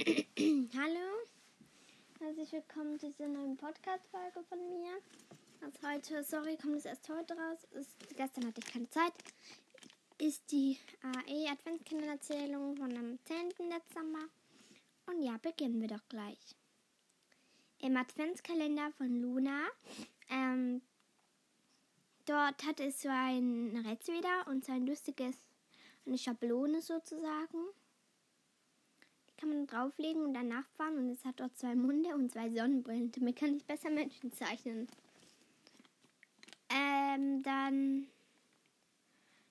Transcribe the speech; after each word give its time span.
Hallo, 0.00 1.26
herzlich 2.20 2.52
willkommen 2.52 2.98
zu 2.98 3.10
dieser 3.10 3.28
neuen 3.28 3.58
Podcast-Folge 3.58 4.42
von 4.48 4.58
mir. 4.70 4.92
Also 5.60 5.78
heute, 5.86 6.24
sorry, 6.24 6.56
kommt 6.56 6.76
es 6.76 6.86
erst 6.86 7.06
heute 7.10 7.34
raus. 7.34 7.66
Ist, 7.72 8.16
gestern 8.16 8.46
hatte 8.46 8.62
ich 8.64 8.72
keine 8.72 8.88
Zeit. 8.88 9.12
Ist 10.16 10.50
die 10.52 10.78
AE 11.02 11.50
Adventskindererzählung 11.50 12.78
von 12.78 12.96
am 12.96 13.18
10. 13.24 13.50
Dezember. 13.68 14.24
Und 15.04 15.22
ja, 15.22 15.36
beginnen 15.36 15.82
wir 15.82 15.88
doch 15.88 16.08
gleich. 16.08 16.56
Im 17.80 17.94
Adventskalender 17.98 18.92
von 18.96 19.20
Luna, 19.20 19.66
ähm, 20.30 20.80
dort 22.24 22.64
hat 22.64 22.80
es 22.80 23.02
so 23.02 23.10
ein 23.10 23.84
Rätsel 23.86 24.16
wieder 24.16 24.46
und 24.46 24.64
so 24.64 24.72
ein 24.72 24.86
lustiges, 24.86 25.36
eine 26.06 26.16
Schablone 26.16 26.80
sozusagen 26.80 27.68
kann 29.40 29.48
man 29.48 29.66
drauflegen 29.66 30.22
und 30.22 30.34
danach 30.34 30.68
fahren 30.76 30.98
und 30.98 31.10
es 31.10 31.24
hat 31.24 31.40
dort 31.40 31.56
zwei 31.56 31.74
Munde 31.74 32.14
und 32.14 32.30
zwei 32.30 32.50
Sonnenbrillen. 32.50 33.10
Damit 33.12 33.36
kann 33.36 33.56
ich 33.56 33.64
besser 33.64 33.90
Menschen 33.90 34.32
zeichnen. 34.32 34.86
Ähm, 36.68 37.42
dann 37.42 38.06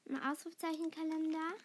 im 0.05 0.15
Ausrufzeichenkalender 0.23 1.55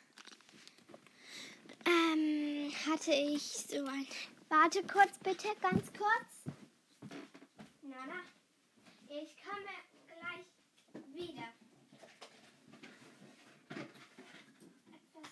ähm, 1.86 2.72
hatte 2.86 3.12
ich 3.12 3.42
so 3.42 3.84
ein. 3.84 4.06
Warte 4.48 4.82
kurz 4.86 5.18
bitte, 5.22 5.48
ganz 5.60 5.92
kurz. 5.92 6.56
Na, 7.82 7.96
na. 8.06 8.20
Ich 9.08 9.36
komme 9.42 9.74
gleich 10.06 10.46
wieder. 11.14 11.48
Etwas. 14.92 15.30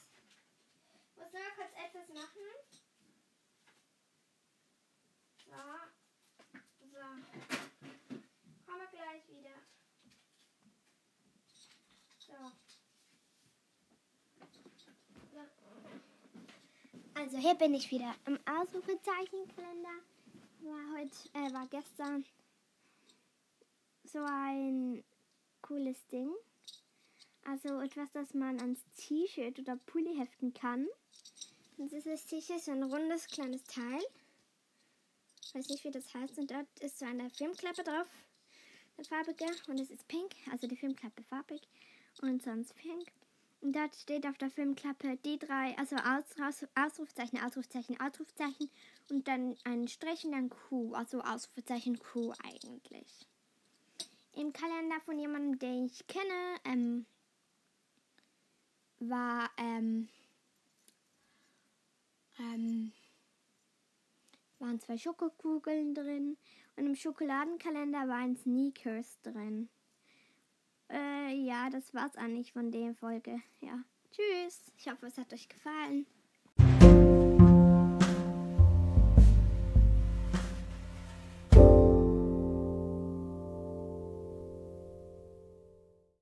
Muss 1.17 1.33
nur 1.33 1.51
kurz 1.57 1.73
etwas 1.77 2.09
machen. 2.09 2.47
So. 5.45 5.59
So. 6.91 7.05
Komme 8.67 8.87
gleich 8.91 9.29
wieder. 9.29 9.57
So. 12.19 12.33
so. 15.33 15.63
Also 17.33 17.49
hier 17.49 17.55
bin 17.55 17.73
ich 17.73 17.91
wieder 17.91 18.15
im 18.27 18.39
Ausrufezeichenkalender. 18.45 19.89
War 20.61 20.99
heute, 20.99 21.17
äh, 21.33 21.55
war 21.55 21.67
gestern 21.69 22.27
so 24.05 24.19
ein 24.19 25.03
cooles 25.63 26.07
Ding. 26.09 26.31
Also 27.47 27.81
etwas, 27.81 28.13
das 28.13 28.35
man 28.35 28.61
ans 28.61 28.85
T-Shirt 28.99 29.59
oder 29.59 29.77
Pulli 29.77 30.15
heften 30.15 30.53
kann. 30.53 30.87
Und 31.79 31.91
dieses 31.91 32.27
T-Shirt 32.27 32.59
ist 32.59 32.67
so 32.67 32.73
ein 32.73 32.83
rundes 32.83 33.27
kleines 33.29 33.65
Teil 33.65 34.03
weiß 35.55 35.69
nicht, 35.71 35.85
wie 35.85 35.91
das 35.91 36.13
heißt. 36.13 36.39
Und 36.39 36.51
dort 36.51 36.67
ist 36.81 36.99
so 36.99 37.07
eine 37.07 37.31
Filmklappe 37.31 37.83
drauf, 37.83 38.09
eine 38.99 39.07
farbige. 39.07 39.47
Und 39.69 39.81
es 39.81 39.91
ist 39.91 40.07
pink, 40.07 40.35
also 40.51 40.67
die 40.67 40.77
Filmklappe 40.77 41.23
farbig 41.23 41.63
und 42.21 42.43
sonst 42.43 42.75
pink. 42.77 43.11
Und 43.63 43.77
dort 43.77 43.95
steht 43.95 44.27
auf 44.27 44.37
der 44.39 44.51
Filmklappe 44.51 45.19
die 45.25 45.39
drei, 45.39 45.79
also 45.79 45.95
Aus, 45.95 46.25
Aus, 46.43 46.67
Ausrufzeichen, 46.75 47.41
Ausrufzeichen, 47.41 47.99
Ausrufzeichen 48.01 48.69
und 49.09 49.29
dann 49.29 49.57
ein 49.63 49.87
Strich 49.87 50.25
und 50.25 50.33
dann 50.33 50.51
Q, 50.51 50.95
also 50.95 51.21
Ausrufzeichen 51.21 52.01
Q 52.01 52.33
eigentlich. 52.43 53.29
Im 54.33 54.53
Kalender 54.53 55.01
von 55.05 55.17
jemandem, 55.17 55.61
den 55.61 55.87
ich 55.87 56.05
kenne, 56.09 56.59
ähm, 56.65 57.07
war, 58.99 59.49
ähm, 59.57 60.09
ähm, 62.41 62.93
waren 64.59 64.81
zwei 64.81 64.99
Schokokugeln 64.99 65.95
drin 65.95 66.37
und 66.75 66.87
im 66.87 66.97
Schokoladenkalender 66.97 68.09
waren 68.09 68.37
Sneakers 68.37 69.21
drin. 69.23 69.69
Äh, 70.93 71.35
ja, 71.35 71.71
das 71.71 71.95
war's 71.95 72.17
eigentlich 72.17 72.53
von 72.53 72.71
der 72.71 72.95
Folge. 72.95 73.41
Ja. 73.61 73.83
Tschüss. 74.11 74.73
Ich 74.77 74.89
hoffe, 74.91 75.07
es 75.07 75.17
hat 75.17 75.33
euch 75.33 75.49
gefallen. 75.49 76.07